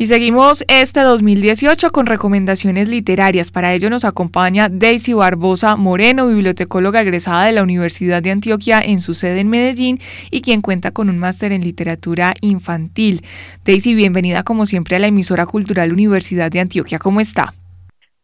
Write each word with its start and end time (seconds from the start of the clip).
Y 0.00 0.06
seguimos 0.06 0.64
este 0.66 1.00
2018 1.00 1.90
con 1.90 2.06
recomendaciones 2.06 2.88
literarias. 2.88 3.50
Para 3.50 3.74
ello 3.74 3.90
nos 3.90 4.06
acompaña 4.06 4.70
Daisy 4.70 5.12
Barbosa 5.12 5.76
Moreno, 5.76 6.26
bibliotecóloga 6.26 7.02
egresada 7.02 7.44
de 7.44 7.52
la 7.52 7.62
Universidad 7.62 8.22
de 8.22 8.30
Antioquia 8.30 8.80
en 8.80 9.02
su 9.02 9.12
sede 9.12 9.40
en 9.40 9.50
Medellín 9.50 9.98
y 10.30 10.40
quien 10.40 10.62
cuenta 10.62 10.90
con 10.92 11.10
un 11.10 11.18
máster 11.18 11.52
en 11.52 11.60
literatura 11.60 12.32
infantil. 12.40 13.20
Daisy, 13.66 13.94
bienvenida 13.94 14.42
como 14.42 14.64
siempre 14.64 14.96
a 14.96 15.00
la 15.00 15.08
emisora 15.08 15.44
cultural 15.44 15.92
Universidad 15.92 16.50
de 16.50 16.60
Antioquia. 16.60 16.98
¿Cómo 16.98 17.20
está? 17.20 17.52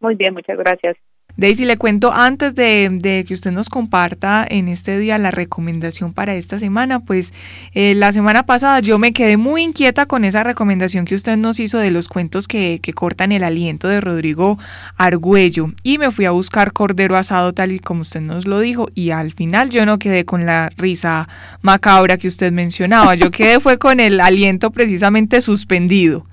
Muy 0.01 0.15
bien, 0.15 0.33
muchas 0.33 0.57
gracias. 0.57 0.97
Daisy, 1.37 1.67
le 1.67 1.77
cuento 1.77 2.13
antes 2.13 2.55
de, 2.55 3.25
que 3.27 3.35
usted 3.35 3.53
nos 3.53 3.69
comparta 3.69 4.47
en 4.49 4.69
este 4.69 4.99
día 4.99 5.19
la 5.19 5.31
recomendación 5.31 6.15
para 6.15 6.35
esta 6.35 6.59
semana, 6.59 7.01
pues 7.01 7.35
eh, 7.75 7.95
la 7.95 8.11
semana 8.13 8.47
pasada 8.47 8.81
yo 8.81 8.99
me 8.99 9.13
quedé 9.13 9.37
muy 9.37 9.63
inquieta 9.63 10.07
con 10.07 10.25
esa 10.25 10.45
recomendación 10.45 11.05
que 11.05 11.15
usted 11.15 11.37
nos 11.37 11.61
hizo 11.61 11.79
de 11.79 11.91
los 11.91 12.09
cuentos 12.09 12.49
que, 12.49 12.81
que 12.83 12.95
cortan 12.95 13.33
el 13.33 13.45
aliento 13.45 13.87
de 13.87 14.01
Rodrigo 14.01 14.59
Argüello 14.97 15.73
y 15.83 15.99
me 15.99 16.11
fui 16.11 16.25
a 16.25 16.31
buscar 16.31 16.73
Cordero 16.73 17.17
Asado 17.17 17.53
tal 17.53 17.73
y 17.73 17.81
como 17.81 18.01
usted 18.01 18.23
nos 18.23 18.47
lo 18.47 18.61
dijo 18.61 18.89
y 18.95 19.11
al 19.11 19.33
final 19.33 19.69
yo 19.69 19.85
no 19.85 19.99
quedé 19.99 20.25
con 20.25 20.47
la 20.47 20.71
risa 20.79 21.29
macabra 21.61 22.17
que 22.17 22.29
usted 22.29 22.51
mencionaba, 22.51 23.15
yo 23.15 23.31
quedé 23.31 23.61
fue 23.61 23.79
con 23.79 24.01
el 24.01 24.21
aliento 24.21 24.71
precisamente 24.71 25.43
suspendido. 25.43 26.27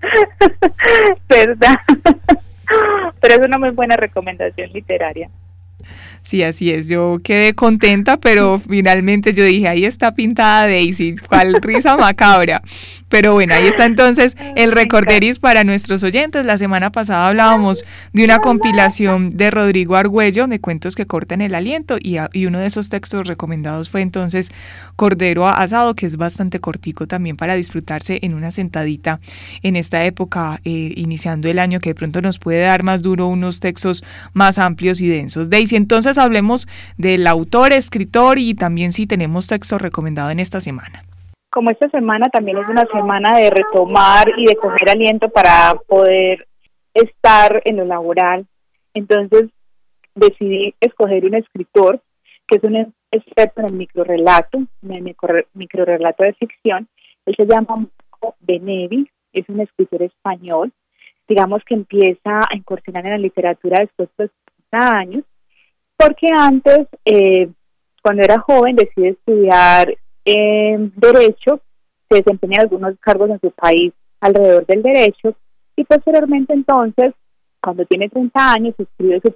¿Verdad? 1.28 1.76
Pero 3.24 3.40
es 3.40 3.46
una 3.48 3.56
muy 3.56 3.70
buena 3.70 3.96
recomendación 3.96 4.70
literaria. 4.74 5.30
Sí, 6.24 6.42
así 6.42 6.70
es. 6.70 6.88
Yo 6.88 7.20
quedé 7.22 7.54
contenta, 7.54 8.16
pero 8.16 8.58
finalmente 8.68 9.34
yo 9.34 9.44
dije, 9.44 9.68
ahí 9.68 9.84
está 9.84 10.14
pintada 10.14 10.66
Daisy, 10.66 11.16
cuál 11.28 11.60
risa 11.60 11.96
macabra. 11.98 12.62
Pero 13.10 13.34
bueno, 13.34 13.54
ahí 13.54 13.66
está 13.66 13.84
entonces 13.84 14.36
el 14.56 14.72
recorderis 14.72 15.38
para 15.38 15.62
nuestros 15.62 16.02
oyentes. 16.02 16.44
La 16.44 16.58
semana 16.58 16.90
pasada 16.90 17.28
hablábamos 17.28 17.84
de 18.12 18.24
una 18.24 18.40
compilación 18.40 19.30
de 19.30 19.50
Rodrigo 19.50 19.94
Argüello 19.94 20.48
de 20.48 20.60
cuentos 20.60 20.96
que 20.96 21.06
cortan 21.06 21.40
el 21.40 21.54
aliento 21.54 21.98
y, 22.00 22.16
uno 22.46 22.58
de 22.58 22.66
esos 22.66 22.88
textos 22.88 23.28
recomendados 23.28 23.88
fue 23.88 24.00
entonces 24.00 24.50
Cordero 24.96 25.46
Asado, 25.46 25.94
que 25.94 26.06
es 26.06 26.16
bastante 26.16 26.58
cortico 26.58 27.06
también 27.06 27.36
para 27.36 27.54
disfrutarse 27.54 28.18
en 28.22 28.34
una 28.34 28.50
sentadita 28.50 29.20
en 29.62 29.76
esta 29.76 30.04
época, 30.04 30.60
eh, 30.64 30.92
iniciando 30.96 31.48
el 31.48 31.58
año, 31.58 31.78
que 31.78 31.90
de 31.90 31.94
pronto 31.94 32.20
nos 32.20 32.38
puede 32.38 32.62
dar 32.62 32.82
más 32.82 33.02
duro 33.02 33.28
unos 33.28 33.60
textos 33.60 34.02
más 34.32 34.58
amplios 34.58 35.00
y 35.00 35.08
densos. 35.08 35.50
Daisy, 35.50 35.76
entonces 35.76 36.13
hablemos 36.18 36.68
del 36.96 37.26
autor, 37.26 37.72
escritor 37.72 38.38
y 38.38 38.54
también 38.54 38.92
si 38.92 39.06
tenemos 39.06 39.46
texto 39.48 39.78
recomendado 39.78 40.30
en 40.30 40.40
esta 40.40 40.60
semana 40.60 41.04
como 41.54 41.70
esta 41.70 41.88
semana 41.88 42.28
también 42.30 42.58
es 42.58 42.68
una 42.68 42.84
semana 42.86 43.38
de 43.38 43.48
retomar 43.48 44.26
y 44.36 44.44
de 44.44 44.56
coger 44.56 44.90
aliento 44.90 45.28
para 45.28 45.76
poder 45.86 46.48
estar 46.94 47.62
en 47.64 47.76
lo 47.76 47.84
laboral, 47.84 48.44
entonces 48.92 49.50
decidí 50.16 50.74
escoger 50.80 51.24
un 51.24 51.34
escritor 51.34 52.00
que 52.48 52.56
es 52.56 52.64
un 52.64 52.92
experto 53.12 53.60
en 53.60 53.66
el 53.66 53.74
microrelato, 53.74 54.58
en 54.82 54.92
el 54.92 55.16
microrelato 55.54 56.24
de 56.24 56.34
ficción. 56.34 56.88
Él 57.24 57.34
se 57.36 57.46
llama 57.46 57.76
Marco 57.76 58.34
Benevi, 58.40 59.08
es 59.32 59.48
un 59.48 59.60
escritor 59.60 60.02
español, 60.02 60.72
digamos 61.28 61.62
que 61.64 61.74
empieza 61.74 62.40
a 62.40 62.56
incursionar 62.56 63.06
en 63.06 63.12
la 63.12 63.18
literatura 63.18 63.78
después 63.78 64.08
de 64.18 64.28
30 64.70 64.98
años, 64.98 65.24
porque 65.96 66.28
antes, 66.34 66.86
eh, 67.04 67.48
cuando 68.02 68.22
era 68.22 68.38
joven, 68.38 68.76
decide 68.76 69.10
estudiar 69.10 69.96
en 70.24 70.92
Derecho, 70.96 71.60
se 72.08 72.18
desempeña 72.18 72.60
algunos 72.60 72.98
cargos 73.00 73.30
en 73.30 73.40
su 73.40 73.50
país 73.50 73.92
alrededor 74.20 74.66
del 74.66 74.82
derecho 74.82 75.34
y 75.76 75.84
posteriormente 75.84 76.54
entonces, 76.54 77.12
cuando 77.60 77.84
tiene 77.86 78.08
30 78.08 78.52
años, 78.52 78.74
escribe 78.78 79.20
su, 79.20 79.34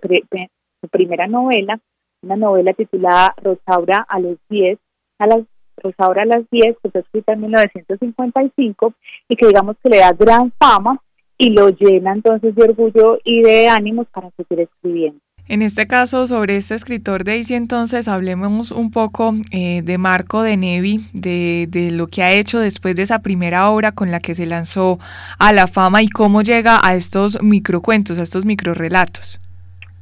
su 0.80 0.88
primera 0.88 1.26
novela, 1.26 1.78
una 2.22 2.36
novela 2.36 2.72
titulada 2.72 3.34
Rosaura 3.42 4.06
a 4.08 4.20
los 4.20 4.36
10, 4.48 4.78
a 5.18 5.26
las 5.26 5.44
Rosaura 5.82 6.22
a 6.22 6.26
las 6.26 6.50
10, 6.50 6.76
que 6.82 6.90
fue 6.90 7.00
escrita 7.00 7.32
en 7.32 7.42
1955 7.42 8.94
y 9.28 9.36
que 9.36 9.46
digamos 9.46 9.76
que 9.82 9.90
le 9.90 9.98
da 9.98 10.12
gran 10.12 10.52
fama 10.58 11.00
y 11.36 11.50
lo 11.50 11.68
llena 11.68 12.12
entonces 12.12 12.54
de 12.54 12.64
orgullo 12.64 13.18
y 13.24 13.42
de 13.42 13.68
ánimos 13.68 14.08
para 14.08 14.30
seguir 14.32 14.60
escribiendo. 14.60 15.20
En 15.48 15.62
este 15.62 15.86
caso, 15.86 16.26
sobre 16.26 16.56
este 16.56 16.74
escritor 16.74 17.24
Daisy, 17.24 17.54
entonces 17.54 18.06
hablemos 18.06 18.70
un 18.70 18.90
poco 18.90 19.32
eh, 19.50 19.80
de 19.82 19.96
Marco 19.96 20.42
de 20.42 20.58
Nevi, 20.58 21.00
de, 21.14 21.66
de, 21.70 21.90
lo 21.90 22.06
que 22.06 22.22
ha 22.22 22.32
hecho 22.32 22.60
después 22.60 22.94
de 22.96 23.02
esa 23.02 23.20
primera 23.20 23.70
obra 23.70 23.92
con 23.92 24.10
la 24.10 24.20
que 24.20 24.34
se 24.34 24.44
lanzó 24.44 24.98
a 25.38 25.54
la 25.54 25.66
fama 25.66 26.02
y 26.02 26.08
cómo 26.08 26.42
llega 26.42 26.78
a 26.86 26.94
estos 26.94 27.42
microcuentos, 27.42 28.20
a 28.20 28.24
estos 28.24 28.44
microrelatos. 28.44 29.40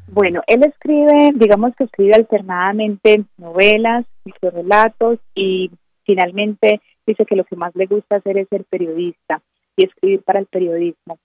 Bueno, 0.08 0.42
él 0.48 0.64
escribe, 0.64 1.30
digamos 1.34 1.76
que 1.76 1.84
escribe 1.84 2.14
alternadamente 2.14 3.24
novelas, 3.38 4.04
microrelatos 4.24 5.20
y 5.34 5.70
finalmente 6.04 6.80
dice 7.06 7.24
que 7.24 7.36
lo 7.36 7.44
que 7.44 7.54
más 7.54 7.74
le 7.76 7.86
gusta 7.86 8.16
hacer 8.16 8.38
es 8.38 8.48
ser 8.48 8.64
periodista 8.64 9.40
y 9.76 9.84
escribir 9.84 10.22
para 10.22 10.40
el 10.40 10.46
periodismo. 10.46 11.18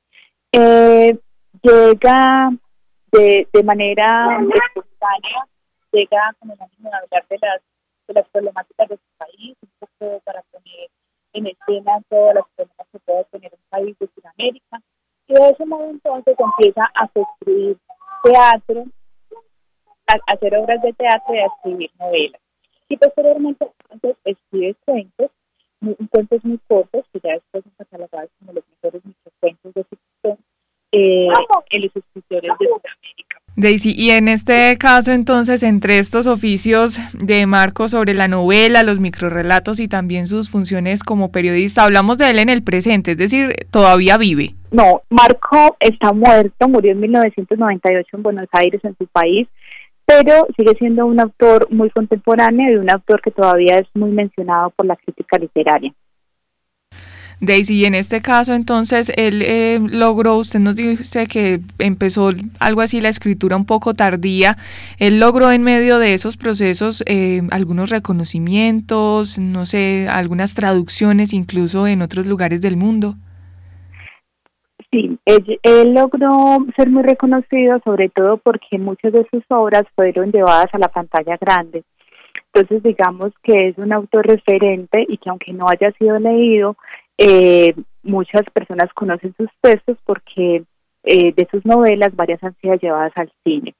Eh, 0.51 1.17
llega 1.63 2.51
de, 3.11 3.47
de 3.51 3.63
manera 3.63 4.39
espontánea 4.39 5.47
llega 5.91 6.33
con 6.39 6.51
el 6.51 6.57
ánimo 6.61 6.89
de 6.89 6.97
hablar 6.97 7.27
de 7.29 7.37
las, 7.41 7.61
de 8.07 8.13
las 8.13 8.29
problemáticas 8.29 8.89
de 8.89 8.95
su 8.95 9.17
país, 9.17 9.57
un 9.61 9.71
poco 9.79 10.19
para 10.21 10.41
poner 10.51 10.89
en 11.33 11.47
escena 11.47 12.01
todas 12.09 12.35
las 12.35 12.45
problemas 12.55 12.87
que 12.91 12.99
puede 12.99 13.23
tener 13.25 13.53
un 13.53 13.63
país 13.69 13.97
de 13.99 14.09
Sudamérica. 14.15 14.81
Y 15.27 15.33
de 15.33 15.49
ese 15.49 15.65
modo 15.65 15.89
entonces 15.89 16.35
empieza 16.37 16.89
a 16.93 17.07
construir 17.07 17.77
teatro, 18.23 18.85
a, 20.07 20.33
hacer 20.33 20.55
obras 20.57 20.81
de 20.81 20.93
teatro 20.93 21.35
y 21.35 21.39
a 21.39 21.45
escribir 21.45 21.91
novelas. 21.99 22.41
Y 22.89 22.97
posteriormente 22.97 23.71
entonces 23.89 24.17
escribe 24.25 24.75
cuentos, 24.85 25.31
cuentos 26.09 26.43
muy 26.43 26.59
cortos 26.67 27.05
que 27.13 27.19
ya 27.23 27.33
después 27.33 27.63
son 27.63 27.73
catalogados 27.77 28.29
como 28.39 28.53
los 28.53 28.63
mejores 28.67 29.05
eh, 30.91 31.27
en 31.69 31.81
los 31.81 31.95
escritores 31.95 32.51
de 32.59 32.67
Sudamérica. 32.67 33.41
Daisy, 33.57 33.93
y 33.97 34.11
en 34.11 34.29
este 34.29 34.77
caso 34.77 35.11
entonces, 35.11 35.61
entre 35.61 35.97
estos 35.97 36.25
oficios 36.25 36.97
de 37.13 37.45
Marco 37.45 37.89
sobre 37.89 38.13
la 38.13 38.29
novela, 38.29 38.81
los 38.81 39.01
microrelatos 39.01 39.81
y 39.81 39.89
también 39.89 40.25
sus 40.25 40.49
funciones 40.49 41.03
como 41.03 41.31
periodista, 41.31 41.83
hablamos 41.83 42.17
de 42.17 42.29
él 42.29 42.39
en 42.39 42.47
el 42.47 42.63
presente, 42.63 43.11
es 43.11 43.17
decir, 43.17 43.53
todavía 43.69 44.17
vive. 44.17 44.55
No, 44.71 45.01
Marco 45.09 45.75
está 45.81 46.13
muerto, 46.13 46.69
murió 46.69 46.93
en 46.93 47.01
1998 47.01 48.07
en 48.13 48.23
Buenos 48.23 48.47
Aires, 48.53 48.79
en 48.85 48.95
su 48.97 49.05
país, 49.07 49.49
pero 50.05 50.47
sigue 50.57 50.73
siendo 50.79 51.05
un 51.05 51.19
autor 51.19 51.67
muy 51.71 51.89
contemporáneo 51.89 52.71
y 52.71 52.75
un 52.77 52.89
autor 52.89 53.21
que 53.21 53.31
todavía 53.31 53.79
es 53.79 53.87
muy 53.93 54.11
mencionado 54.11 54.69
por 54.71 54.85
la 54.85 54.95
crítica 54.95 55.37
literaria. 55.37 55.93
Daisy, 57.41 57.81
y 57.81 57.85
en 57.85 57.95
este 57.95 58.21
caso 58.21 58.53
entonces 58.53 59.11
él 59.17 59.41
eh, 59.41 59.79
logró, 59.81 60.35
usted 60.37 60.59
nos 60.59 60.75
dice 60.75 61.25
que 61.25 61.59
empezó 61.79 62.29
algo 62.59 62.81
así 62.81 63.01
la 63.01 63.09
escritura 63.09 63.57
un 63.57 63.65
poco 63.65 63.95
tardía, 63.95 64.57
él 64.99 65.19
logró 65.19 65.51
en 65.51 65.63
medio 65.63 65.97
de 65.97 66.13
esos 66.13 66.37
procesos 66.37 67.03
eh, 67.07 67.41
algunos 67.49 67.89
reconocimientos, 67.89 69.39
no 69.39 69.65
sé, 69.65 70.05
algunas 70.07 70.53
traducciones 70.53 71.33
incluso 71.33 71.87
en 71.87 72.03
otros 72.03 72.27
lugares 72.27 72.61
del 72.61 72.77
mundo. 72.77 73.15
Sí, 74.91 75.17
él, 75.25 75.93
logró 75.93 76.65
ser 76.75 76.89
muy 76.89 77.01
reconocido 77.01 77.79
sobre 77.83 78.09
todo 78.09 78.37
porque 78.37 78.77
muchas 78.77 79.13
de 79.13 79.25
sus 79.31 79.43
obras 79.47 79.83
fueron 79.95 80.31
llevadas 80.31 80.67
a 80.73 80.77
la 80.77 80.89
pantalla 80.89 81.37
grande. 81.41 81.83
Entonces 82.53 82.83
digamos 82.83 83.31
que 83.41 83.69
es 83.69 83.77
un 83.77 83.93
autor 83.93 84.27
referente 84.27 85.05
y 85.07 85.17
que 85.17 85.29
aunque 85.29 85.53
no 85.53 85.65
haya 85.69 85.91
sido 85.93 86.19
leído, 86.19 86.75
eh, 87.23 87.75
muchas 88.01 88.41
personas 88.51 88.91
conocen 88.95 89.35
sus 89.37 89.47
textos 89.61 89.95
porque 90.05 90.63
eh, 91.03 91.33
de 91.35 91.47
sus 91.51 91.63
novelas 91.65 92.15
varias 92.15 92.43
han 92.43 92.55
sido 92.59 92.73
llevadas 92.75 93.11
al 93.15 93.31
cine. 93.43 93.75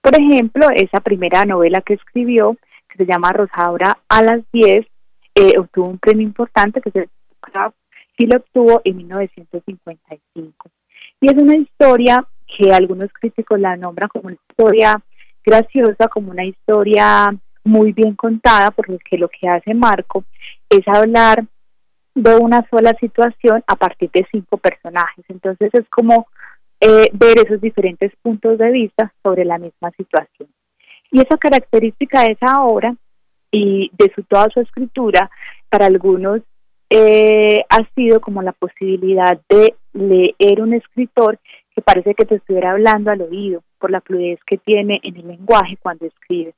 Por 0.00 0.14
ejemplo, 0.16 0.68
esa 0.72 1.00
primera 1.00 1.44
novela 1.44 1.80
que 1.80 1.94
escribió, 1.94 2.56
que 2.88 2.98
se 2.98 3.06
llama 3.06 3.32
Rosaura 3.32 3.98
a 4.08 4.22
las 4.22 4.42
10, 4.52 4.86
eh, 5.34 5.58
obtuvo 5.58 5.88
un 5.88 5.98
premio 5.98 6.22
importante 6.22 6.80
que 6.80 6.92
se 6.92 7.08
y 8.16 8.26
lo 8.26 8.36
obtuvo 8.36 8.80
en 8.84 8.96
1955. 8.98 10.70
Y 11.20 11.26
es 11.26 11.34
una 11.34 11.56
historia 11.56 12.24
que 12.46 12.72
algunos 12.72 13.12
críticos 13.12 13.58
la 13.58 13.76
nombran 13.76 14.08
como 14.08 14.28
una 14.28 14.36
historia 14.36 15.02
graciosa, 15.44 16.06
como 16.06 16.30
una 16.30 16.44
historia 16.44 17.34
muy 17.64 17.92
bien 17.92 18.14
contada, 18.14 18.70
porque 18.70 19.18
lo 19.18 19.28
que 19.28 19.48
hace 19.48 19.74
Marco 19.74 20.24
es 20.70 20.86
hablar 20.86 21.44
de 22.14 22.36
una 22.36 22.66
sola 22.70 22.94
situación 23.00 23.62
a 23.66 23.76
partir 23.76 24.10
de 24.12 24.26
cinco 24.30 24.56
personajes. 24.56 25.24
Entonces 25.28 25.70
es 25.72 25.88
como 25.88 26.26
eh, 26.80 27.10
ver 27.12 27.38
esos 27.38 27.60
diferentes 27.60 28.12
puntos 28.22 28.58
de 28.58 28.70
vista 28.70 29.12
sobre 29.22 29.44
la 29.44 29.58
misma 29.58 29.90
situación. 29.96 30.48
Y 31.10 31.20
esa 31.20 31.36
característica 31.36 32.22
de 32.22 32.32
esa 32.32 32.62
obra 32.64 32.94
y 33.50 33.90
de 33.96 34.12
su, 34.14 34.22
toda 34.24 34.48
su 34.52 34.60
escritura, 34.60 35.30
para 35.68 35.86
algunos 35.86 36.40
eh, 36.90 37.64
ha 37.68 37.84
sido 37.94 38.20
como 38.20 38.42
la 38.42 38.52
posibilidad 38.52 39.40
de 39.48 39.74
leer 39.92 40.60
un 40.60 40.74
escritor 40.74 41.38
que 41.74 41.82
parece 41.82 42.14
que 42.14 42.24
te 42.24 42.36
estuviera 42.36 42.72
hablando 42.72 43.10
al 43.10 43.22
oído 43.22 43.62
por 43.78 43.90
la 43.90 44.00
fluidez 44.00 44.38
que 44.46 44.58
tiene 44.58 45.00
en 45.02 45.16
el 45.16 45.26
lenguaje 45.26 45.76
cuando 45.80 46.06
escribe. 46.06 46.54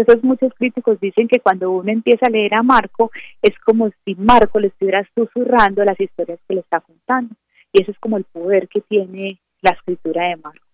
Entonces 0.00 0.24
muchos 0.24 0.52
críticos 0.54 1.00
dicen 1.00 1.26
que 1.28 1.40
cuando 1.40 1.70
uno 1.70 1.90
empieza 1.90 2.26
a 2.26 2.30
leer 2.30 2.54
a 2.54 2.62
Marco 2.62 3.10
es 3.42 3.58
como 3.60 3.90
si 4.04 4.14
Marco 4.14 4.60
le 4.60 4.68
estuviera 4.68 5.06
susurrando 5.14 5.84
las 5.84 5.98
historias 6.00 6.38
que 6.46 6.54
le 6.54 6.60
está 6.60 6.80
contando. 6.80 7.34
Y 7.72 7.82
ese 7.82 7.90
es 7.90 7.98
como 7.98 8.16
el 8.16 8.24
poder 8.24 8.68
que 8.68 8.80
tiene 8.80 9.40
la 9.60 9.70
escritura 9.72 10.28
de 10.28 10.36
Marco. 10.36 10.67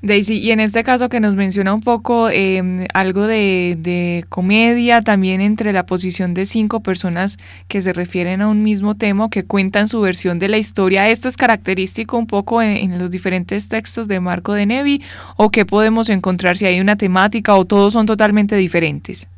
Daisy, 0.00 0.38
y 0.38 0.52
en 0.52 0.60
este 0.60 0.84
caso 0.84 1.08
que 1.08 1.18
nos 1.18 1.34
menciona 1.34 1.74
un 1.74 1.80
poco 1.80 2.30
em, 2.30 2.86
algo 2.94 3.26
de, 3.26 4.24
comedia, 4.28 5.02
también 5.02 5.40
entre 5.40 5.72
la 5.72 5.86
posición 5.86 6.34
de 6.34 6.46
cinco 6.46 6.80
personas 6.80 7.36
que 7.66 7.82
se 7.82 7.92
refieren 7.92 8.40
a 8.40 8.48
un 8.48 8.62
mismo 8.62 8.96
tema, 8.96 9.28
que 9.28 9.44
cuentan 9.44 9.88
su 9.88 10.00
versión 10.00 10.38
de 10.38 10.48
la 10.48 10.56
historia, 10.56 11.08
¿esto 11.08 11.26
es 11.26 11.36
característico 11.36 12.16
un 12.16 12.28
poco 12.28 12.62
en, 12.62 12.96
los 12.96 13.10
diferentes 13.10 13.68
textos 13.68 14.06
de 14.06 14.20
Marco 14.20 14.52
de 14.52 14.66
Nevi 14.66 15.02
o 15.36 15.50
qué 15.50 15.66
podemos 15.66 16.08
encontrar 16.10 16.56
si 16.56 16.66
hay 16.66 16.80
una 16.80 16.94
temática 16.94 17.56
o 17.56 17.64
todos 17.64 17.92
son 17.92 18.06
totalmente 18.06 18.54
diferentes? 18.54 19.28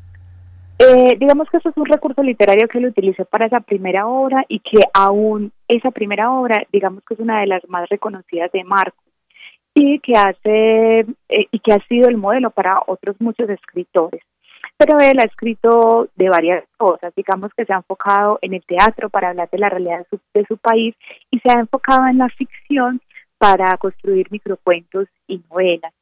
Eh, 0.79 1.17
digamos 1.19 1.49
que 1.51 1.57
eso 1.57 1.71
es 1.71 1.77
un 1.77 1.87
recurso 1.87 2.23
literario 2.23 2.69
que 2.69 2.81
lo 2.81 2.89
utilicé 2.89 3.25
para 3.25 3.47
esa 3.47 3.61
primera 3.61 4.07
obra 4.07 4.45
y 4.49 4.61
que 4.61 4.81
aún 4.93 5.53
esa 5.69 5.91
primera 5.91 6.31
obra, 6.33 6.67
digamos 6.71 7.03
que 7.05 7.15
es 7.15 7.21
una 7.21 7.41
de 7.41 7.47
las 7.47 7.67
más 7.69 7.89
reconocidas 7.89 8.53
de 8.53 8.65
Marco 8.65 9.03
y 9.81 9.99
que 10.01 10.13
hace 10.13 11.01
eh, 11.01 11.47
y 11.51 11.59
que 11.61 11.73
ha 11.73 11.79
sido 11.89 12.09
el 12.09 12.19
modelo 12.19 12.51
para 12.51 12.81
otros 12.87 13.17
muchos 13.19 13.49
escritores. 13.49 14.23
Pero 14.77 14.99
él 14.99 15.19
ha 15.19 15.25
escrito 15.25 16.09
de 16.17 16.29
varias 16.29 16.65
cosas, 16.77 17.15
digamos 17.15 17.51
que 17.55 17.65
se 17.65 17.73
ha 17.73 17.77
enfocado 17.77 18.39
en 18.43 18.55
el 18.55 18.65
teatro 18.65 19.09
para 19.11 19.31
hablar 19.31 19.49
de 19.51 19.59
la 19.59 19.71
realidad 19.71 20.07
de 20.35 20.45
su, 20.47 20.57
país 20.59 20.95
y 21.31 21.39
se 21.41 21.51
ha 21.51 21.61
enfocado 21.61 22.07
en 22.07 22.19
la 22.19 22.29
ficción 22.29 23.01
para 23.39 23.77
construir 23.79 24.27
microcuentos 24.31 25.09
y 25.27 25.43
novelas. 25.51 25.93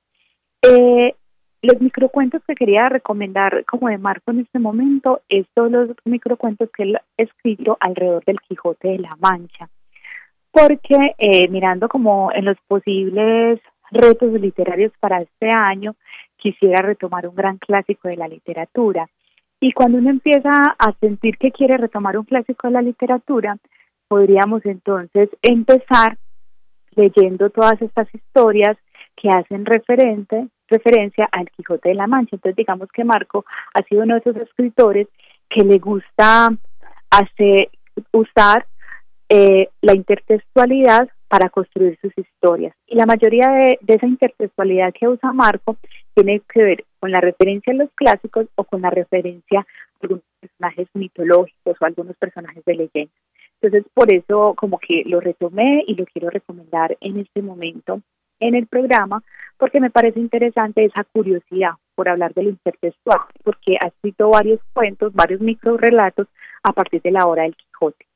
Eh, 0.63 1.15
los 1.63 1.81
microcuentos 1.81 2.43
que 2.47 2.55
quería 2.55 2.89
recomendar 2.89 3.65
como 3.65 3.89
de 3.89 3.99
Marco 3.99 4.31
en 4.31 4.41
este 4.41 4.59
momento 4.59 5.21
es 5.29 5.47
todos 5.55 5.71
los 5.71 5.91
microcuentos 6.05 6.69
que 6.77 6.85
él 6.85 6.97
ha 6.97 7.03
escrito 7.17 7.77
alrededor 7.81 8.25
del 8.25 8.41
Quijote 8.41 8.89
de 8.89 8.99
la 8.99 9.17
Mancha 9.21 9.69
porque 10.51 11.15
eh, 11.19 11.49
mirando 11.49 11.89
como 11.89 12.31
en 12.33 12.45
los 12.45 12.57
posibles 12.67 13.61
retos 13.91 14.33
literarios 14.33 14.93
para 15.01 15.23
este 15.23 15.49
año, 15.51 15.95
quisiera 16.37 16.83
retomar 16.83 17.27
un 17.27 17.35
gran 17.35 17.59
clásico 17.59 18.09
de 18.09 18.17
la 18.17 18.29
literatura. 18.29 19.09
Y 19.61 19.73
cuando 19.73 19.99
uno 19.99 20.11
empieza 20.11 20.77
a 20.79 20.93
sentir 21.01 21.37
que 21.37 21.51
quiere 21.51 21.77
retomar 21.77 22.17
un 22.17 22.25
clásico 22.25 22.69
de 22.69 22.75
la 22.75 22.83
literatura, 22.83 23.57
podríamos 24.07 24.65
entonces 24.65 25.29
empezar 25.43 26.17
leyendo 26.95 27.51
todas 27.51 27.81
estas 27.83 28.13
historias 28.15 28.77
que 29.17 29.29
hacen 29.29 29.67
referente, 29.67 30.49
referencia 30.69 31.29
al 31.31 31.51
Quijote 31.51 31.91
de 31.91 31.95
la 31.95 32.07
Mancha. 32.07 32.37
Entonces 32.37 32.57
digamos 32.57 32.89
que 32.93 33.05
Marco 33.05 33.45
ha 33.75 33.83
sido 33.83 34.03
uno 34.03 34.15
de 34.15 34.21
esos 34.21 34.37
escritores 34.37 35.09
que 35.49 35.65
le 35.65 35.79
gusta 35.79 36.49
hacer, 37.11 37.71
usar 38.13 38.67
eh, 39.29 39.69
la 39.83 39.95
intertextualidad 39.95 41.09
para 41.29 41.51
construir 41.51 41.99
sus 42.01 42.17
historias. 42.17 42.75
Y 42.87 42.97
la 42.97 43.05
mayoría 43.05 43.49
de, 43.51 43.79
esa 43.87 44.07
intertextualidad 44.07 44.95
que 44.95 45.07
usa 45.07 45.33
Marco 45.33 45.77
tiene 46.15 46.41
que 46.53 46.63
ver 46.63 46.85
con 46.99 47.13
la 47.13 47.21
referencia 47.21 47.73
a 47.73 47.77
los 47.77 47.91
clásicos 47.95 48.47
o 48.55 48.65
con 48.65 48.81
la 48.81 48.91
referencia 48.91 49.61
a 49.61 49.67
algunos 50.01 50.25
personajes 50.41 50.89
mitológicos 50.95 51.77
o 51.79 51.85
algunos 51.85 52.17
personajes 52.17 52.65
de 52.65 52.75
leyenda. 52.75 53.13
Entonces, 53.61 53.91
por 53.93 54.13
eso 54.13 54.55
como 54.57 54.79
que 54.79 55.03
lo 55.05 55.21
retomé 55.21 55.85
y 55.87 55.95
lo 55.95 56.07
quiero 56.07 56.31
recomendar 56.31 56.97
en 57.01 57.19
este 57.19 57.43
momento 57.43 58.01
en 58.41 58.55
el 58.55 58.67
programa, 58.67 59.23
porque 59.59 59.81
me 59.81 59.91
parece 59.91 60.21
interesante 60.21 60.85
esa 60.85 61.05
curiosidad 61.05 61.73
por 61.97 62.09
hablar 62.09 62.33
del 62.35 62.47
intertextual, 62.47 63.19
porque 63.43 63.77
ha 63.81 63.89
escrito 63.89 64.31
varios 64.31 64.61
cuentos, 64.73 65.13
varios 65.13 65.41
micro 65.41 65.77
relatos 65.77 66.29
a 66.63 66.73
partir 66.73 67.03
de 67.03 67.11
la 67.11 67.27
obra 67.27 67.43
del 67.43 67.57
Quijote. 67.57 68.08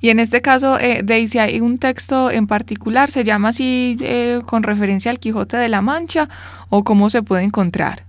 Y 0.00 0.10
en 0.10 0.20
este 0.20 0.42
caso, 0.42 0.78
eh, 0.78 1.02
Daisy, 1.04 1.38
hay 1.38 1.60
un 1.60 1.78
texto 1.78 2.30
en 2.30 2.46
particular, 2.46 3.10
¿se 3.10 3.24
llama 3.24 3.48
así 3.48 3.96
eh, 4.00 4.40
con 4.46 4.62
referencia 4.62 5.10
al 5.10 5.18
Quijote 5.18 5.56
de 5.56 5.68
la 5.68 5.82
Mancha 5.82 6.28
o 6.70 6.84
cómo 6.84 7.08
se 7.08 7.22
puede 7.22 7.44
encontrar? 7.44 8.00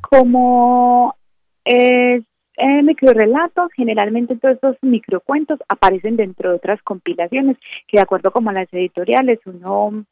Como 0.00 1.16
es 1.64 2.22
eh, 2.56 2.82
microrelatos, 2.82 3.70
generalmente 3.74 4.36
todos 4.36 4.54
estos 4.54 4.76
microcuentos 4.80 5.58
aparecen 5.68 6.16
dentro 6.16 6.50
de 6.50 6.56
otras 6.56 6.80
compilaciones 6.82 7.58
que 7.86 7.98
de 7.98 8.02
acuerdo 8.02 8.30
con 8.30 8.44
las 8.46 8.72
editoriales 8.72 9.40
uno, 9.44 10.04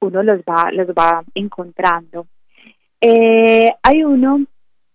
uno 0.00 0.22
los, 0.22 0.40
va, 0.40 0.72
los 0.72 0.88
va 0.88 1.22
encontrando. 1.34 2.26
Eh, 3.00 3.70
hay 3.82 4.04
uno 4.04 4.40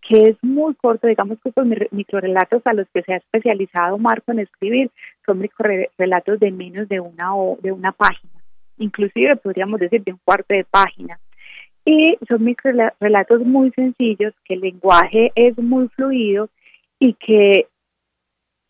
que 0.08 0.30
es 0.30 0.38
muy 0.42 0.74
corto, 0.76 1.06
digamos 1.06 1.38
que 1.42 1.50
estos 1.50 1.68
microrelatos 1.92 2.62
a 2.66 2.74
los 2.74 2.88
que 2.94 3.02
se 3.04 3.14
ha 3.14 3.18
especializado 3.18 3.98
Marco 3.98 4.32
en 4.32 4.40
escribir 4.40 4.90
son 5.26 5.40
microrelatos 5.40 6.40
de 6.40 6.52
menos 6.52 6.88
de 6.88 7.02
una, 7.02 7.36
o, 7.36 7.58
de 7.62 7.74
una 7.74 7.92
página, 7.92 8.34
inclusive 8.78 9.36
podríamos 9.36 9.80
decir 9.80 10.04
de 10.04 10.14
un 10.14 10.20
cuarto 10.24 10.54
de 10.54 10.64
página. 10.64 11.20
Y 11.84 12.18
son 12.28 12.44
microrelatos 12.44 13.42
muy 13.46 13.72
sencillos, 13.72 14.34
que 14.46 14.56
el 14.56 14.62
lenguaje 14.62 15.32
es 15.36 15.58
muy 15.58 15.88
fluido 15.90 16.50
y 17.00 17.14
que 17.14 17.68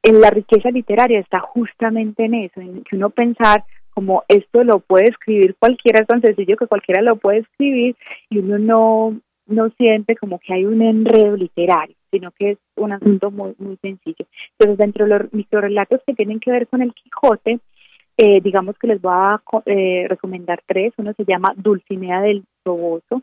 en 0.03 0.21
la 0.21 0.29
riqueza 0.29 0.69
literaria 0.69 1.19
está 1.19 1.39
justamente 1.39 2.25
en 2.25 2.33
eso, 2.33 2.61
en 2.61 2.83
que 2.83 2.95
uno 2.95 3.09
pensar 3.09 3.63
como 3.91 4.23
esto 4.27 4.63
lo 4.63 4.79
puede 4.79 5.09
escribir 5.09 5.55
cualquiera, 5.57 6.01
es 6.01 6.07
tan 6.07 6.21
sencillo 6.21 6.57
que 6.57 6.67
cualquiera 6.67 7.01
lo 7.01 7.15
puede 7.15 7.39
escribir 7.39 7.95
y 8.29 8.37
uno 8.37 8.59
no, 8.59 9.19
no 9.47 9.69
siente 9.77 10.15
como 10.15 10.39
que 10.39 10.53
hay 10.53 10.65
un 10.65 10.81
enredo 10.81 11.35
literario, 11.35 11.95
sino 12.11 12.31
que 12.31 12.51
es 12.51 12.57
un 12.75 12.91
asunto 12.91 13.31
muy, 13.31 13.55
muy 13.57 13.77
sencillo. 13.77 14.25
Entonces, 14.51 14.77
dentro 14.77 15.05
de 15.05 15.19
los 15.19 15.33
microrelatos 15.33 16.01
que 16.05 16.13
tienen 16.13 16.39
que 16.39 16.51
ver 16.51 16.67
con 16.67 16.81
el 16.81 16.93
Quijote, 16.93 17.59
eh, 18.17 18.41
digamos 18.41 18.77
que 18.77 18.87
les 18.87 19.01
voy 19.01 19.13
a 19.13 19.41
eh, 19.65 20.07
recomendar 20.09 20.61
tres. 20.65 20.93
Uno 20.97 21.13
se 21.13 21.25
llama 21.25 21.53
Dulcinea 21.55 22.21
del 22.21 22.45
Toboso, 22.63 23.21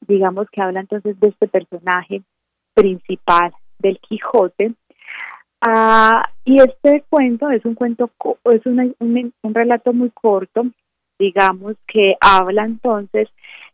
digamos 0.00 0.48
que 0.50 0.60
habla 0.60 0.80
entonces 0.80 1.18
de 1.20 1.28
este 1.28 1.48
personaje 1.48 2.22
principal 2.74 3.52
del 3.78 3.98
Quijote. 4.00 4.74
Ah, 5.60 6.22
y 6.44 6.58
este 6.58 7.04
cuento 7.08 7.50
es 7.50 7.64
un 7.64 7.74
cuento, 7.74 8.10
es 8.50 8.64
un, 8.66 8.94
un 8.98 9.54
relato 9.54 9.92
muy 9.92 10.10
corto, 10.10 10.66
digamos 11.18 11.76
que 11.86 12.16
habla 12.20 12.64
entonces 12.64 13.28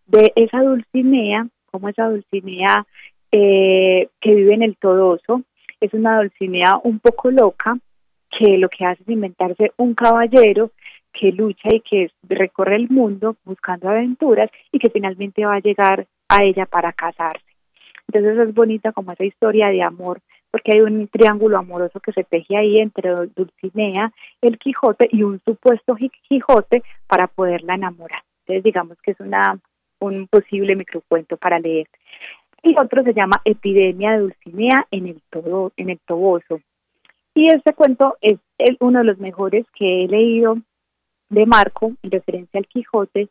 de 0.07 0.33
esa 0.35 0.62
Dulcinea 0.62 1.49
como 1.76 1.90
esa 1.90 2.09
Dulcinea 2.09 2.87
eh, 3.30 4.09
que 4.18 4.35
vive 4.35 4.54
en 4.54 4.62
el 4.62 4.76
Todoso. 4.78 5.42
Es 5.78 5.92
una 5.92 6.16
Dulcinea 6.16 6.80
un 6.83 7.00
poco 7.00 7.30
loca 7.30 7.78
que 8.30 8.56
lo 8.56 8.71
que 8.71 8.87
hace 8.87 9.02
es 9.02 9.09
inventarse 9.11 9.73
un 9.76 9.95
caballero 9.95 10.71
que 11.12 11.33
lucha 11.33 11.68
y 11.71 11.80
que 11.80 12.11
recorre 12.23 12.76
el 12.76 12.88
mundo 12.88 13.37
buscando 13.45 13.90
aventuras 13.90 14.50
y 14.73 14.78
que 14.78 14.88
finalmente 14.88 15.45
va 15.45 15.56
a 15.56 15.61
llegar 15.61 16.06
a 16.28 16.45
ella 16.45 16.64
para 16.64 16.95
casarse. 16.95 17.45
Entonces 18.09 18.49
es 18.49 18.54
bonita 18.54 18.92
como 18.92 19.12
esa 19.12 19.25
historia 19.25 19.68
de 19.68 19.83
amor, 19.83 20.21
porque 20.50 20.73
hay 20.75 20.80
un 20.80 21.09
triángulo 21.09 21.59
amoroso 21.59 22.00
que 22.00 22.12
se 22.12 22.25
teje 22.25 22.56
ahí 22.56 22.78
entre 22.78 23.11
Dulcinea, 23.35 24.12
el 24.40 24.59
Quijote 24.59 25.09
y 25.12 25.25
un 25.25 25.40
supuesto 25.45 25.95
Quijote 26.26 26.83
para 27.06 27.26
poderla 27.26 27.75
enamorar. 27.75 28.23
Entonces 28.40 28.64
digamos 28.64 28.97
que 29.02 29.11
es 29.11 29.21
una 29.21 29.59
un 30.00 30.26
posible 30.29 30.76
microcuento 30.76 31.37
para 31.37 31.59
leer. 31.59 31.88
Y 32.62 32.75
otro 32.79 33.03
se 33.03 33.15
llama 33.15 33.41
Epidemia 33.45 34.12
de 34.12 34.19
Dulcinea 34.19 34.87
en 34.91 35.07
el, 35.07 35.23
todo, 35.31 35.73
en 35.76 35.91
el 35.91 36.00
Toboso. 36.00 36.61
Y 37.35 37.50
este 37.50 37.75
cuento 37.75 38.17
es 38.21 38.38
uno 38.81 39.00
de 39.00 39.05
los 39.05 39.19
mejores 39.19 39.67
que 39.75 40.05
he 40.05 40.09
leído 40.09 40.57
de 41.29 41.47
Marco 41.47 41.93
en 42.03 42.11
referencia 42.11 42.59
al 42.59 42.67
Quijote, 42.67 43.29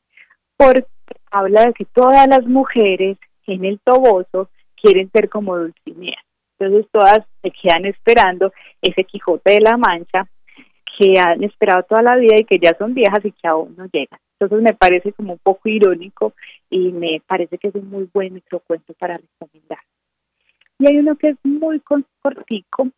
porque 0.57 0.85
habla 1.31 1.65
de 1.65 1.73
que 1.73 1.85
todas 1.85 2.27
las 2.27 2.45
mujeres 2.45 3.17
en 3.47 3.65
el 3.65 3.79
Toboso 3.79 4.49
quieren 4.79 5.09
ser 5.11 5.29
como 5.29 5.57
Dulcinea. 5.57 6.17
Entonces 6.57 6.89
todas 6.91 7.19
se 7.41 7.51
quedan 7.51 7.85
esperando 7.85 8.53
ese 8.81 9.03
Quijote 9.03 9.53
de 9.53 9.61
la 9.61 9.77
Mancha 9.77 10.27
que 10.97 11.19
han 11.19 11.43
esperado 11.43 11.83
toda 11.83 12.01
la 12.01 12.15
vida 12.15 12.37
y 12.37 12.45
que 12.45 12.57
ya 12.59 12.75
son 12.77 12.93
viejas 12.93 13.23
y 13.25 13.31
que 13.31 13.47
aún 13.47 13.75
no 13.75 13.85
llegan. 13.91 14.19
Entonces 14.39 14.63
me 14.63 14.73
parece 14.73 15.13
como 15.13 15.33
un 15.33 15.39
poco 15.39 15.69
irónico 15.69 16.33
y 16.69 16.91
me 16.91 17.21
parece 17.25 17.57
que 17.57 17.69
es 17.69 17.75
un 17.75 17.89
muy 17.89 18.09
buen 18.13 18.33
microcuento 18.33 18.93
para 18.93 19.17
recomendar. 19.17 19.79
Y 20.77 20.87
hay 20.87 20.97
uno 20.97 21.15
que 21.15 21.29
es 21.29 21.37
muy 21.43 21.81
cortico, 22.21 22.89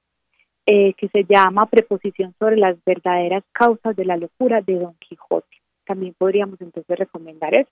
eh, 0.65 0.93
que 0.93 1.07
se 1.09 1.25
llama 1.25 1.67
Preposición 1.67 2.33
sobre 2.39 2.57
las 2.57 2.75
verdaderas 2.83 3.43
causas 3.51 3.95
de 3.95 4.05
la 4.05 4.17
locura 4.17 4.61
de 4.61 4.79
Don 4.79 4.95
Quijote. 4.95 5.57
También 5.85 6.15
podríamos 6.17 6.59
entonces 6.59 6.97
recomendar 6.97 7.53
eso. 7.53 7.69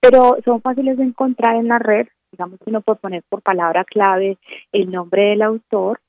Pero 0.00 0.36
son 0.44 0.60
fáciles 0.60 0.98
de 0.98 1.04
encontrar 1.04 1.56
en 1.56 1.68
la 1.68 1.78
red, 1.78 2.06
digamos 2.30 2.58
que 2.60 2.70
uno 2.70 2.82
puede 2.82 3.00
poner 3.00 3.22
por 3.28 3.42
palabra 3.42 3.84
clave 3.84 4.38
el 4.70 4.90
nombre 4.90 5.30
del 5.30 5.42
autor 5.42 6.00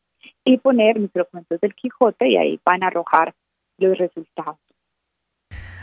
y 0.44 0.58
poner 0.58 1.00
microcuentos 1.00 1.60
del 1.62 1.74
Quijote 1.74 2.27
y 2.27 2.38
ahí 2.38 2.60
van 2.63 2.84
a 2.84 2.88
arrojar 2.88 3.34
los 3.77 3.98
resultados. 3.98 4.58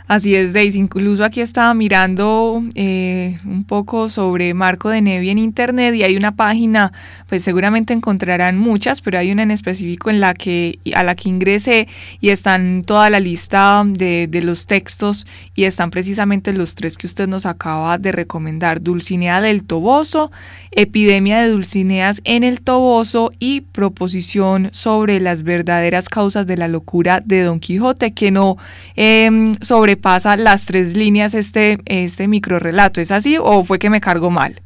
Así 0.08 0.36
es, 0.36 0.52
Daisy. 0.52 0.78
Incluso 0.78 1.24
aquí 1.24 1.40
estaba 1.40 1.74
mirando 1.74 2.62
eh, 2.76 3.38
un 3.44 3.64
poco 3.64 4.08
sobre 4.08 4.54
Marco 4.54 4.88
de 4.88 5.02
Nevi 5.02 5.30
en 5.30 5.38
internet 5.38 5.96
y 5.96 6.04
hay 6.04 6.16
una 6.16 6.36
página, 6.36 6.92
pues 7.28 7.42
seguramente 7.42 7.92
encontrarán 7.92 8.56
muchas, 8.56 9.00
pero 9.00 9.18
hay 9.18 9.32
una 9.32 9.42
en 9.42 9.50
específico 9.50 10.08
en 10.08 10.20
la 10.20 10.32
que 10.32 10.78
a 10.94 11.02
la 11.02 11.16
que 11.16 11.28
ingresé 11.28 11.88
y 12.20 12.28
están 12.28 12.84
toda 12.86 13.10
la 13.10 13.18
lista 13.18 13.82
de, 13.84 14.28
los 14.44 14.68
textos 14.68 15.26
y 15.56 15.64
están 15.64 15.90
precisamente 15.90 16.52
los 16.52 16.76
tres 16.76 16.98
que 16.98 17.08
usted 17.08 17.26
nos 17.26 17.44
acaba 17.44 17.98
de 17.98 18.12
recomendar: 18.12 18.80
Dulcinea 18.80 19.40
del 19.40 19.64
Toboso, 19.64 20.30
Epidemia 20.70 21.40
de 21.40 21.48
Dulcineas 21.48 22.20
en 22.22 22.44
el 22.44 22.60
Toboso 22.60 23.32
y 23.40 23.62
Proposición 23.62 24.68
sobre 24.70 25.18
las 25.18 25.42
verdaderas 25.42 26.08
causas 26.08 26.46
de 26.46 26.56
la 26.56 26.68
locura 26.68 27.20
de 27.24 27.42
Don 27.42 27.58
Quijote, 27.58 28.12
que 28.12 28.30
no 28.30 28.56
eh, 28.94 29.56
sobre 29.62 29.95
pasa 29.96 30.36
las 30.36 30.66
tres 30.66 30.96
líneas 30.96 31.34
este, 31.34 31.78
este 31.86 32.28
micro 32.28 32.58
relato. 32.58 33.00
¿Es 33.00 33.10
así 33.10 33.36
o 33.40 33.64
fue 33.64 33.78
que 33.78 33.90
me 33.90 34.00
cargo 34.00 34.30
mal? 34.30 34.56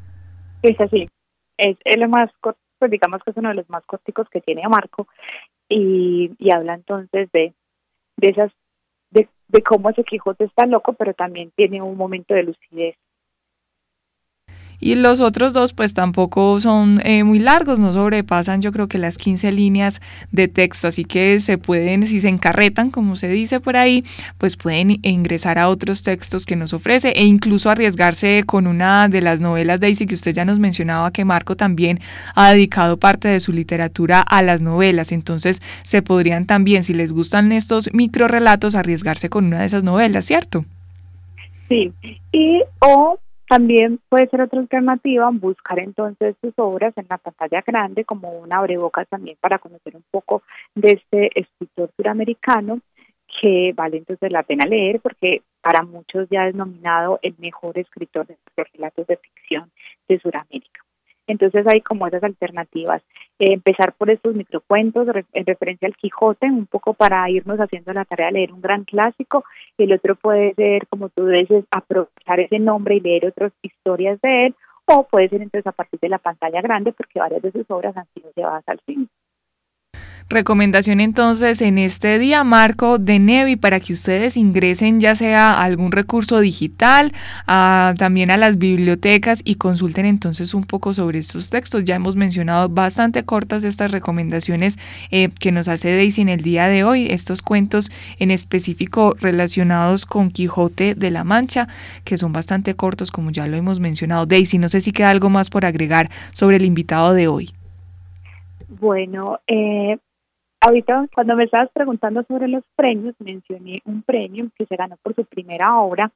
Es 0.63 0.81
así. 0.81 1.09
Es, 1.57 1.77
lo 1.99 2.09
más 2.09 2.31
corto, 2.41 2.61
pues 2.79 2.91
digamos 2.91 3.23
que 3.23 3.31
es 3.31 3.37
uno 3.37 3.51
de 3.51 3.57
los 3.57 3.69
más 3.69 3.85
corticos 3.85 4.29
que 4.31 4.41
tiene 4.41 4.67
Marco 4.69 5.07
y, 5.69 6.33
y 6.39 6.51
habla 6.53 6.75
entonces 6.75 7.31
de, 7.33 7.55
de 8.17 8.29
esas 8.29 8.51
de, 9.11 9.29
de 9.49 9.63
cómo 9.63 9.91
ese 9.91 10.05
Quijote 10.05 10.45
está 10.45 10.67
loco, 10.67 10.93
pero 10.95 11.13
también 11.15 11.53
tiene 11.55 11.83
un 11.83 11.97
momento 11.97 12.35
de 12.35 12.45
lucidez 12.45 12.97
y 14.81 14.95
los 14.95 15.21
otros 15.21 15.53
dos 15.53 15.73
pues 15.73 15.95
tampoco 15.95 16.59
son 16.59 17.01
eh, 17.05 17.23
muy 17.23 17.39
largos, 17.39 17.79
no 17.79 17.93
sobrepasan 17.93 18.63
yo 18.63 18.73
creo 18.73 18.89
que 18.89 18.99
las 18.99 19.19
15 19.19 19.53
líneas 19.53 20.01
de 20.33 20.49
texto, 20.49 20.89
así 20.89 21.05
que 21.05 21.39
se 21.41 21.59
pueden, 21.59 22.07
si 22.07 22.21
se 22.21 22.29
encarretan, 22.29 22.91
como 22.91 23.17
se 23.17 23.29
dice 23.29 23.61
por 23.61 23.77
ahí, 23.77 24.05
pues 24.39 24.57
pueden 24.57 24.99
ingresar 25.03 25.59
a 25.59 25.69
otros 25.69 26.03
textos 26.03 26.47
que 26.47 26.57
nos 26.57 26.73
ofrece 26.73 27.11
e 27.11 27.25
incluso 27.25 27.71
arriesgarse 27.71 28.45
con 28.47 28.67
una 28.67 29.09
de 29.09 29.23
las 29.23 29.41
novelas 29.41 29.81
Daisy 29.81 30.07
que 30.07 30.15
usted 30.15 30.35
ya 30.35 30.45
nos 30.45 30.59
mencionaba 30.59 31.13
que 31.13 31.25
Marco 31.25 31.57
también 31.57 32.01
ha 32.35 32.51
dedicado 32.51 32.97
parte 32.97 33.29
de 33.29 33.41
su 33.41 33.53
literatura 33.53 34.21
a 34.21 34.43
las 34.43 34.63
novelas, 34.63 35.13
entonces 35.13 35.63
se 35.83 36.03
podrían 36.03 36.47
también, 36.47 36.83
si 36.83 36.95
les 36.95 37.13
gustan 37.13 37.53
estos 37.53 37.93
micro 37.93 38.29
relatos, 38.29 38.75
arriesgarse 38.75 39.29
con 39.29 39.45
una 39.45 39.61
de 39.61 39.67
esas 39.67 39.85
novelas, 39.85 40.25
¿cierto? 40.25 40.65
Sí, 41.69 41.93
y 42.33 42.63
o 42.81 43.19
también 43.51 43.99
puede 44.09 44.29
ser 44.29 44.43
otra 44.43 44.61
alternativa 44.61 45.29
buscar 45.33 45.81
entonces 45.81 46.37
sus 46.41 46.53
obras 46.57 46.97
en 46.97 47.07
la 47.11 47.19
pantalla 47.19 47.65
grande 47.67 48.05
como 48.05 48.31
una 48.39 48.59
abrebocas 48.59 49.09
también 49.09 49.37
para 49.41 49.59
conocer 49.59 49.97
un 49.97 50.05
poco 50.09 50.45
de 50.77 50.93
este 50.93 51.31
escritor 51.35 51.91
suramericano 51.97 52.79
que 53.41 53.73
vale 53.75 53.97
entonces 53.97 54.31
la 54.31 54.45
pena 54.45 54.67
leer 54.67 55.01
porque 55.01 55.43
para 55.61 55.83
muchos 55.83 56.29
ya 56.31 56.47
es 56.47 56.55
nominado 56.55 57.19
el 57.23 57.35
mejor 57.39 57.77
escritor 57.77 58.25
de 58.29 58.37
relatos 58.73 59.09
de 59.09 59.17
ficción 59.17 59.73
de 60.09 60.21
Sudamérica. 60.21 60.85
Entonces 61.31 61.67
hay 61.67 61.81
como 61.81 62.07
esas 62.07 62.23
alternativas. 62.23 63.03
Eh, 63.39 63.53
empezar 63.53 63.95
por 63.95 64.11
estos 64.11 64.35
microcuentos 64.35 65.09
en 65.33 65.47
referencia 65.47 65.87
al 65.87 65.97
Quijote, 65.97 66.47
un 66.47 66.67
poco 66.67 66.95
para 66.95 67.29
irnos 67.31 67.59
haciendo 67.59 67.93
la 67.93 68.05
tarea 68.05 68.27
de 68.27 68.33
leer 68.33 68.53
un 68.53 68.61
gran 68.61 68.85
clásico. 68.85 69.45
El 69.79 69.93
otro 69.93 70.15
puede 70.17 70.55
ser, 70.55 70.87
como 70.89 71.09
tú 71.09 71.27
dices, 71.27 71.65
aprovechar 71.71 72.41
ese 72.41 72.59
nombre 72.59 72.97
y 72.97 73.01
leer 73.01 73.27
otras 73.27 73.53
historias 73.63 74.21
de 74.21 74.47
él. 74.47 74.55
O 74.87 75.05
puede 75.05 75.29
ser 75.29 75.43
entonces 75.43 75.67
a 75.67 75.73
partir 75.73 76.01
de 76.01 76.09
la 76.09 76.19
pantalla 76.19 76.61
grande, 76.61 76.93
porque 76.93 77.21
varias 77.21 77.43
de 77.43 77.53
sus 77.53 77.71
obras 77.71 77.97
han 77.97 78.07
sido 78.13 78.31
llevadas 78.35 78.65
al 78.67 78.81
cine. 78.87 79.07
Recomendación 80.33 81.01
entonces 81.01 81.61
en 81.61 81.77
este 81.77 82.21
día, 82.21 82.45
Marco 82.45 82.99
de 82.99 83.19
Nevi, 83.19 83.57
para 83.57 83.81
que 83.81 83.93
ustedes 83.93 84.37
ingresen 84.37 85.01
ya 85.01 85.17
sea 85.17 85.55
a 85.55 85.65
algún 85.65 85.91
recurso 85.91 86.39
digital, 86.39 87.13
también 87.47 88.31
a 88.31 88.37
las 88.37 88.57
bibliotecas 88.57 89.43
y 89.45 89.57
consulten 89.57 90.07
entonces 90.07 90.55
un 90.55 90.63
poco 90.63 90.95
sobre 90.95 91.19
estos 91.19 91.51
textos. 91.51 91.85
Ya 91.85 91.97
hemos 91.97 92.15
mencionado 92.15 92.69
bastante 92.69 93.25
cortas 93.25 93.65
estas 93.65 93.91
recomendaciones 93.91 94.79
eh, 95.11 95.31
que 95.41 95.51
nos 95.51 95.67
hace 95.67 95.97
Daisy 95.97 96.23
en 96.23 96.29
el 96.29 96.43
día 96.43 96.69
de 96.69 96.85
hoy, 96.85 97.09
estos 97.11 97.43
cuentos 97.43 97.91
en 98.21 98.31
específico 98.31 99.17
relacionados 99.19 100.07
con 100.07 100.31
Quijote 100.31 100.95
de 100.95 101.11
la 101.11 101.25
Mancha, 101.25 101.67
que 102.05 102.17
son 102.17 102.33
bastante 102.33 102.77
cortos 102.77 103.11
como 103.11 103.33
ya 103.33 103.49
lo 103.49 103.57
hemos 103.57 103.81
mencionado. 103.81 104.27
Daisy, 104.27 104.59
no 104.59 104.69
sé 104.69 104.81
si 104.81 104.93
queda 104.93 105.11
algo 105.11 105.29
más 105.29 105.51
por 105.51 105.65
agregar 105.65 106.09
sobre 106.31 106.59
el 106.59 106.65
invitado 106.65 107.15
de 107.15 107.27
hoy. 107.27 107.51
Bueno, 108.69 109.41
eh, 109.49 109.99
Ahorita, 110.63 111.09
cuando 111.15 111.37
me 111.37 111.45
estabas 111.45 111.71
preguntando 111.73 112.23
sobre 112.25 112.47
los 112.47 112.63
premios, 112.77 113.15
mencioné 113.19 113.81
un 113.87 114.03
premio 114.03 114.51
que 114.59 114.67
se 114.67 114.77
ganó 114.77 114.97
por 115.03 115.15
su 115.15 115.25
primera 115.25 115.79
obra, 115.81 116.13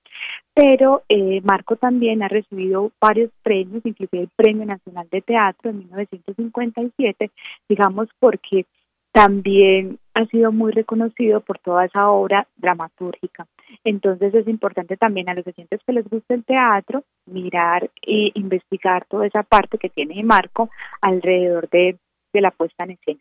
pero 0.53 1.03
eh, 1.09 1.41
Marco 1.43 1.77
también 1.77 2.23
ha 2.23 2.29
recibido 2.29 2.93
varios 3.01 3.31
premios, 3.43 3.81
inclusive 3.87 4.25
el 4.25 4.29
Premio 4.37 4.67
Nacional 4.67 5.09
de 5.11 5.23
Teatro 5.23 5.71
en 5.71 5.79
1957, 5.79 7.31
digamos 7.71 8.09
porque 8.21 8.67
también 9.13 9.99
ha 10.13 10.27
sido 10.27 10.53
muy 10.53 10.73
reconocido 10.73 11.41
por 11.41 11.59
toda 11.61 11.87
esa 11.87 12.11
obra 12.11 12.47
dramatúrgica. 12.57 13.47
Entonces 13.83 14.35
es 14.35 14.47
importante 14.47 14.99
también 14.99 15.31
a 15.31 15.35
los 15.35 15.47
oyentes 15.47 15.81
que 15.87 15.93
les 15.95 16.07
guste 16.07 16.35
el 16.35 16.45
teatro 16.45 17.05
mirar 17.25 17.91
e 18.03 18.31
investigar 18.35 19.07
toda 19.07 19.27
esa 19.27 19.43
parte 19.43 19.79
que 19.79 19.89
tiene 19.89 20.23
Marco 20.23 20.69
alrededor 21.01 21.71
de, 21.71 21.97
de 22.35 22.41
la 22.43 22.51
puesta 22.51 22.85
en 22.85 22.91
escena. 22.91 23.21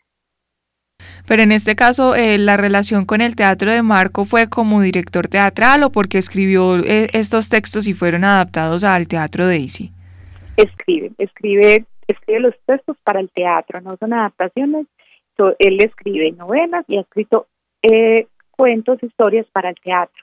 Pero 1.27 1.41
en 1.41 1.51
este 1.51 1.75
caso, 1.75 2.15
eh, 2.15 2.37
la 2.37 2.57
relación 2.57 3.05
con 3.05 3.21
el 3.21 3.35
teatro 3.35 3.71
de 3.71 3.81
Marco 3.81 4.25
fue 4.25 4.49
como 4.49 4.81
director 4.81 5.27
teatral 5.27 5.83
o 5.83 5.91
porque 5.91 6.17
escribió 6.17 6.77
eh, 6.79 7.07
estos 7.13 7.49
textos 7.49 7.87
y 7.87 7.93
fueron 7.93 8.25
adaptados 8.25 8.83
al 8.83 9.07
teatro 9.07 9.47
de 9.47 9.57
Daisy. 9.57 9.91
Escribe, 10.57 11.11
escribe, 11.17 11.85
escribe 12.07 12.39
los 12.41 12.53
textos 12.65 12.97
para 13.03 13.19
el 13.21 13.29
teatro, 13.29 13.81
no 13.81 13.95
son 13.97 14.13
adaptaciones. 14.13 14.85
él 15.59 15.81
escribe 15.81 16.31
novelas 16.33 16.85
y 16.87 16.97
ha 16.97 17.01
escrito 17.01 17.47
eh, 17.81 18.27
cuentos, 18.51 19.01
historias 19.01 19.47
para 19.51 19.69
el 19.69 19.75
teatro. 19.81 20.22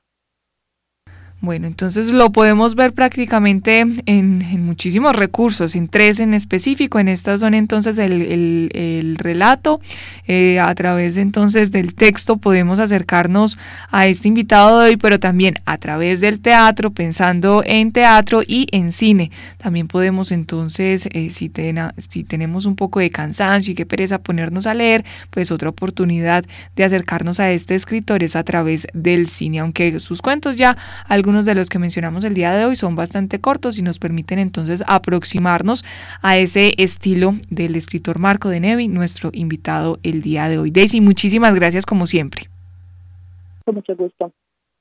Bueno, 1.43 1.67
entonces 1.67 2.11
lo 2.13 2.33
podemos 2.33 2.75
ver 2.75 2.93
prácticamente 2.93 3.81
en, 3.81 4.63
muchísimos 4.63 5.17
recursos, 5.17 5.75
en 5.75 5.89
tres 5.89 6.21
en 6.21 6.35
específico. 6.35 6.99
En 6.99 7.09
estas 7.09 7.41
son 7.41 7.55
entonces 7.55 7.97
el, 7.97 9.17
relato. 9.19 9.81
Eh, 10.27 10.61
a 10.61 10.75
través 10.75 11.15
de, 11.15 11.23
entonces 11.23 11.71
del 11.71 11.95
texto 11.95 12.37
podemos 12.37 12.79
acercarnos 12.79 13.57
a 13.91 14.07
este 14.07 14.29
invitado 14.29 14.81
de 14.81 14.91
hoy, 14.91 14.97
pero 14.99 15.19
también 15.19 15.55
a 15.65 15.79
través 15.79 16.21
del 16.21 16.41
teatro, 16.41 16.91
pensando 16.91 17.63
en 17.65 17.91
teatro 17.91 18.43
y 18.47 18.67
en 18.71 18.93
cine. 18.93 19.31
También 19.57 19.89
podemos 19.89 20.33
entonces, 20.33 21.09
eh, 21.11 21.31
si, 21.31 21.51
si 21.97 22.25
tenemos 22.25 22.67
un 22.67 22.77
poco 22.77 23.01
de 23.01 23.09
cansancio 23.09 23.73
y 23.73 23.75
qué 23.75 23.87
pereza 23.87 24.19
ponernos 24.19 24.67
a 24.67 24.75
leer, 24.75 25.07
pues 25.31 25.51
otra 25.51 25.71
oportunidad 25.71 26.45
de 26.77 26.85
acercarnos 26.85 27.41
a 27.41 27.51
este 27.51 27.75
escritor 27.75 28.23
es 28.23 28.37
a 28.37 28.45
través 28.45 28.87
del 28.93 29.27
cine, 29.27 29.61
aunque 29.61 30.01
sus 30.01 30.21
cuentos 30.21 30.59
ya, 30.59 30.77
algunos 31.09 31.30
algunos 31.31 31.47
de 31.47 31.55
los 31.55 31.69
que 31.69 31.79
mencionamos 31.79 32.25
el 32.25 32.35
día 32.35 32.53
de 32.53 32.65
hoy 32.65 32.75
son 32.75 32.97
bastante 32.97 33.41
cortos 33.41 33.79
y 33.79 33.83
nos 33.83 34.01
permiten 34.01 34.41
entonces 34.41 34.83
aproximarnos 34.89 35.85
a 36.23 36.37
ese 36.37 36.73
estilo 36.77 37.35
del 37.51 37.77
escritor 37.77 38.19
Marco 38.19 38.49
de 38.49 38.59
Nevi, 38.59 38.89
nuestro 38.89 39.31
invitado 39.33 40.01
el 40.03 40.23
día 40.23 40.49
de 40.49 40.59
hoy. 40.59 40.73
Daisy, 40.73 41.01
muchísimas 41.01 41.55
gracias 41.55 41.87
como 41.87 42.09
siempre. 42.09 42.49
Con 43.65 43.77
mucho 43.77 43.95
gusto. 43.95 44.33